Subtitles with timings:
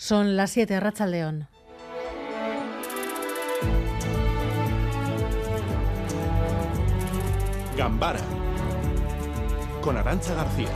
[0.00, 1.48] Son las 7, Racha León.
[7.76, 8.20] Gambara
[9.82, 10.68] con Arancha García.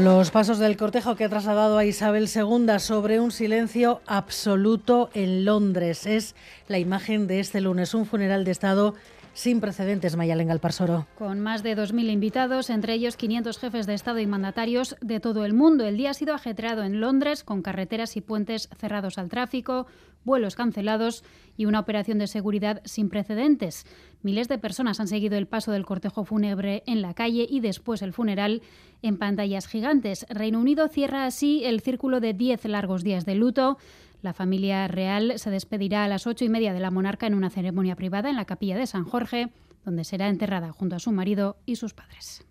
[0.00, 5.44] Los pasos del cortejo que ha trasladado a Isabel II sobre un silencio absoluto en
[5.44, 6.06] Londres.
[6.06, 6.34] Es
[6.68, 8.94] la imagen de este lunes, un funeral de Estado
[9.34, 11.06] sin precedentes, Mayalen Parsoro.
[11.18, 15.44] Con más de 2.000 invitados, entre ellos 500 jefes de Estado y mandatarios de todo
[15.44, 15.84] el mundo.
[15.84, 19.86] El día ha sido ajetreado en Londres, con carreteras y puentes cerrados al tráfico,
[20.24, 21.24] vuelos cancelados
[21.56, 23.86] y una operación de seguridad sin precedentes.
[24.22, 28.02] Miles de personas han seguido el paso del cortejo fúnebre en la calle y después
[28.02, 28.62] el funeral
[29.02, 30.26] en pantallas gigantes.
[30.28, 33.78] Reino Unido cierra así el círculo de 10 largos días de luto.
[34.22, 37.50] La familia real se despedirá a las ocho y media de la monarca en una
[37.50, 39.48] ceremonia privada en la capilla de San Jorge,
[39.84, 42.44] donde será enterrada junto a su marido y sus padres.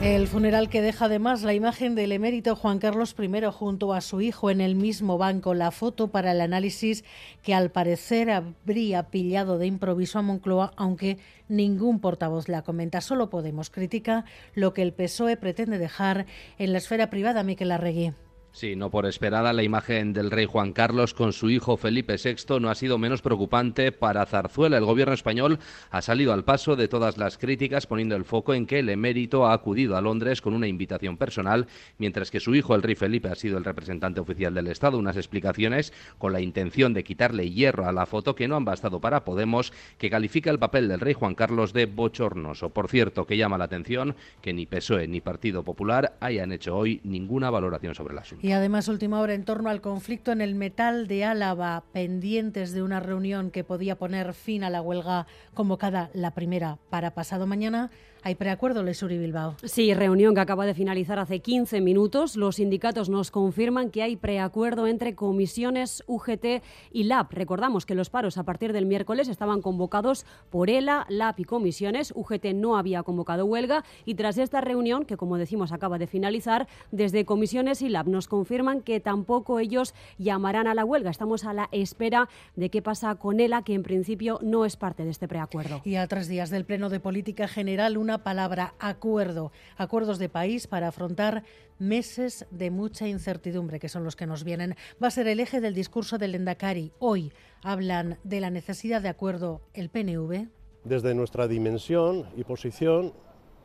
[0.00, 4.20] El funeral que deja además la imagen del emérito Juan Carlos I junto a su
[4.20, 7.04] hijo en el mismo banco, la foto para el análisis
[7.42, 13.00] que al parecer habría pillado de improviso a Moncloa, aunque ningún portavoz la comenta.
[13.00, 16.26] Solo Podemos critica lo que el PSOE pretende dejar
[16.58, 18.12] en la esfera privada, Miquel Arregui.
[18.54, 22.60] Sí, no por esperada, la imagen del rey Juan Carlos con su hijo Felipe VI
[22.60, 24.78] no ha sido menos preocupante para Zarzuela.
[24.78, 25.58] El gobierno español
[25.90, 29.44] ha salido al paso de todas las críticas poniendo el foco en que el emérito
[29.44, 31.66] ha acudido a Londres con una invitación personal,
[31.98, 34.98] mientras que su hijo, el rey Felipe, ha sido el representante oficial del Estado.
[34.98, 39.00] Unas explicaciones con la intención de quitarle hierro a la foto que no han bastado
[39.00, 42.70] para Podemos, que califica el papel del rey Juan Carlos de bochornoso.
[42.70, 47.00] Por cierto, que llama la atención que ni PSOE ni Partido Popular hayan hecho hoy
[47.02, 48.43] ninguna valoración sobre el asunto.
[48.44, 52.82] Y además, última hora en torno al conflicto en el metal de Álava, pendientes de
[52.82, 57.90] una reunión que podía poner fin a la huelga convocada la primera para pasado mañana.
[58.26, 59.54] ¿Hay preacuerdo, Lesuri Bilbao?
[59.64, 62.36] Sí, reunión que acaba de finalizar hace 15 minutos.
[62.36, 67.26] Los sindicatos nos confirman que hay preacuerdo entre comisiones UGT y LAB.
[67.32, 72.14] Recordamos que los paros a partir del miércoles estaban convocados por ELA, LAB y comisiones.
[72.16, 76.66] UGT no había convocado huelga y tras esta reunión, que como decimos acaba de finalizar,
[76.92, 81.08] desde comisiones y LAB nos confirman que tampoco ellos llamarán a la huelga.
[81.08, 85.04] Estamos a la espera de qué pasa con ELA, que en principio no es parte
[85.04, 85.80] de este preacuerdo.
[85.84, 90.66] Y a tres días del Pleno de Política General, una palabra, acuerdo, acuerdos de país
[90.66, 91.44] para afrontar
[91.78, 94.74] meses de mucha incertidumbre, que son los que nos vienen.
[95.00, 96.90] Va a ser el eje del discurso del Endacari.
[96.98, 100.48] Hoy hablan de la necesidad de acuerdo el PNV.
[100.82, 103.12] Desde nuestra dimensión y posición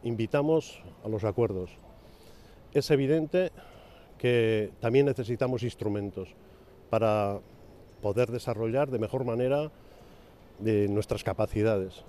[0.03, 1.71] invitamos a los acuerdos.
[2.71, 3.51] Es evidente
[4.19, 6.29] que también necesitamos instrumentos
[6.91, 7.39] para
[8.01, 9.71] poder desarrollar de mejor manera
[10.59, 12.03] de nuestras capacidades.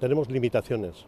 [0.00, 1.06] Tenemos limitaciones,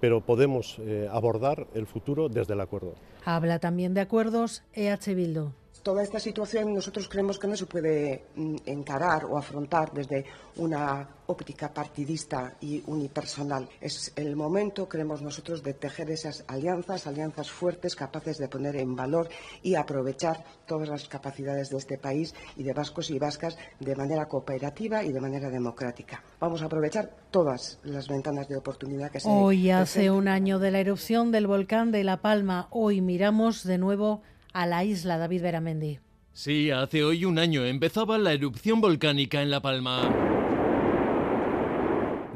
[0.00, 2.94] pero podemos eh, abordar el futuro desde el acuerdo.
[3.24, 5.52] Habla también de acuerdos EH Bildu.
[5.82, 10.26] Toda esta situación nosotros creemos que no se puede mm, encarar o afrontar desde
[10.56, 13.66] una óptica partidista y unipersonal.
[13.80, 18.94] Es el momento, creemos nosotros, de tejer esas alianzas, alianzas fuertes, capaces de poner en
[18.94, 19.30] valor
[19.62, 24.26] y aprovechar todas las capacidades de este país y de vascos y vascas de manera
[24.26, 26.22] cooperativa y de manera democrática.
[26.40, 30.72] Vamos a aprovechar todas las ventanas de oportunidad que se Hoy hace un año de
[30.72, 32.66] la erupción del volcán de La Palma.
[32.70, 34.20] Hoy miramos de nuevo
[34.52, 35.98] a la isla David Beramendi.
[36.32, 40.29] Sí, hace hoy un año empezaba la erupción volcánica en La Palma.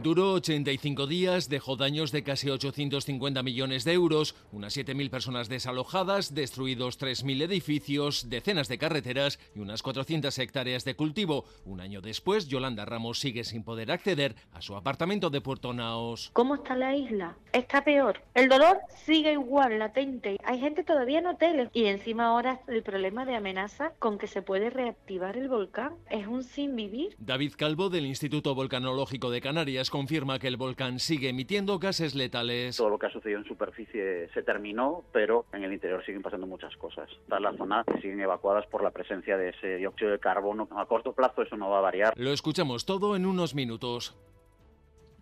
[0.05, 6.35] Duró 85 días, dejó daños de casi 850 millones de euros, unas 7.000 personas desalojadas,
[6.35, 11.47] destruidos 3.000 edificios, decenas de carreteras y unas 400 hectáreas de cultivo.
[11.65, 16.29] Un año después, Yolanda Ramos sigue sin poder acceder a su apartamento de Puerto Naos.
[16.35, 17.39] ¿Cómo está la isla?
[17.55, 18.21] Está peor.
[18.35, 20.37] El dolor sigue igual, latente.
[20.45, 24.43] Hay gente todavía en hoteles y encima ahora el problema de amenaza con que se
[24.43, 25.95] puede reactivar el volcán.
[26.11, 27.17] Es un sin vivir.
[27.19, 32.77] David Calvo del Instituto Volcanológico de Canarias confirma que el volcán sigue emitiendo gases letales.
[32.77, 36.49] Todo lo que ha sucedido en superficie se terminó, pero en el interior siguen pasando
[36.49, 37.09] muchas cosas.
[37.29, 40.67] Todas las zonas siguen evacuadas por la presencia de ese dióxido de carbono.
[40.77, 42.13] A corto plazo eso no va a variar.
[42.17, 44.17] Lo escuchamos todo en unos minutos.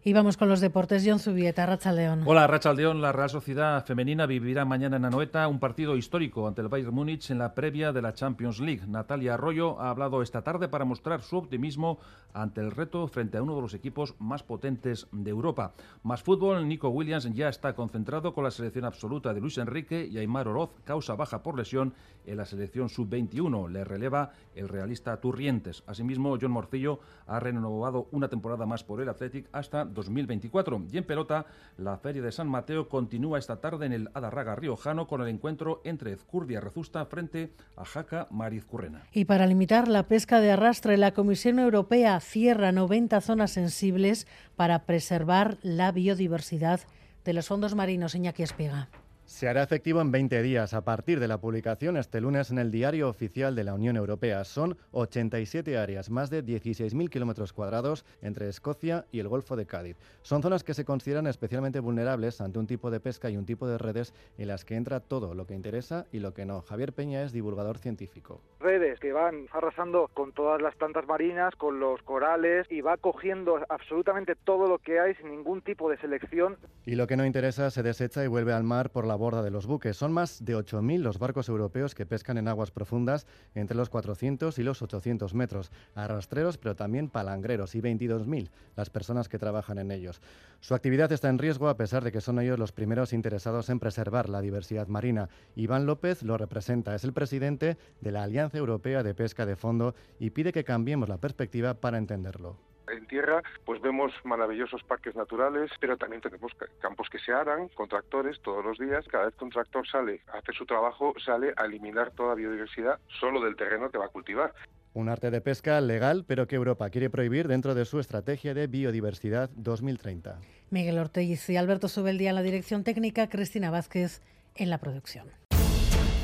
[0.04, 1.04] Y vamos con los deportes.
[1.06, 2.24] John Zubieta, León.
[2.26, 3.00] Hola, León.
[3.00, 7.30] La Real Sociedad Femenina vivirá mañana en Anoeta un partido histórico ante el Bayern Múnich
[7.30, 8.84] en la previa de la Champions League.
[8.88, 12.00] Natalia Arroyo ha hablado esta tarde para mostrar su optimismo
[12.34, 15.72] ante el reto frente a uno de los equipos más potentes de Europa.
[16.02, 20.18] Más fútbol, Nico Williams ya está concentrado con la selección absoluta de Luis Enrique y
[20.18, 21.94] Aymar Oroz, causa baja por lesión
[22.26, 23.68] en la selección sub-21.
[23.70, 25.84] Le releva el realista Turrientes.
[25.86, 30.82] Asimismo, John Morcillo ha renovado una temporada más por el Athletic hasta 2024.
[30.90, 31.46] Y en pelota,
[31.78, 35.80] la Feria de San Mateo continúa esta tarde en el Adarraga Riojano con el encuentro
[35.84, 39.02] entre Ezcurdia Rezusta frente a Jaca Marizcurrena.
[39.12, 44.84] Y para limitar la pesca de arrastre, la Comisión Europea cierra 90 zonas sensibles para
[44.84, 46.80] preservar la biodiversidad
[47.24, 48.14] de los fondos marinos.
[48.14, 48.88] Iñaki Espiga.
[49.32, 52.70] Se hará efectivo en 20 días a partir de la publicación este lunes en el
[52.70, 54.44] Diario Oficial de la Unión Europea.
[54.44, 59.96] Son 87 áreas, más de 16.000 kilómetros cuadrados entre Escocia y el Golfo de Cádiz.
[60.20, 63.66] Son zonas que se consideran especialmente vulnerables ante un tipo de pesca y un tipo
[63.66, 66.60] de redes en las que entra todo lo que interesa y lo que no.
[66.60, 68.42] Javier Peña es divulgador científico.
[68.60, 73.60] Redes que van arrasando con todas las plantas marinas, con los corales y va cogiendo
[73.70, 76.58] absolutamente todo lo que hay sin ningún tipo de selección.
[76.84, 79.52] Y lo que no interesa se desecha y vuelve al mar por la borda de
[79.52, 79.96] los buques.
[79.96, 83.24] Son más de 8.000 los barcos europeos que pescan en aguas profundas
[83.54, 89.28] entre los 400 y los 800 metros, arrastreros pero también palangreros y 22.000 las personas
[89.28, 90.20] que trabajan en ellos.
[90.58, 93.78] Su actividad está en riesgo a pesar de que son ellos los primeros interesados en
[93.78, 95.28] preservar la diversidad marina.
[95.54, 99.94] Iván López lo representa, es el presidente de la Alianza Europea de Pesca de Fondo
[100.18, 105.70] y pide que cambiemos la perspectiva para entenderlo en tierra, pues vemos maravillosos parques naturales,
[105.80, 109.04] pero también tenemos campos que se aran con tractores todos los días.
[109.08, 112.98] Cada vez que un tractor sale a hacer su trabajo, sale a eliminar toda biodiversidad
[113.20, 114.52] solo del terreno que va a cultivar.
[114.94, 118.66] Un arte de pesca legal, pero que Europa quiere prohibir dentro de su estrategia de
[118.66, 120.38] biodiversidad 2030.
[120.70, 124.20] Miguel Ortiz y Alberto Subeldía en la dirección técnica, Cristina Vázquez
[124.54, 125.28] en la producción.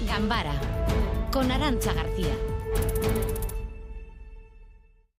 [0.06, 0.53] Gambara,
[1.32, 2.35] con Arancha García.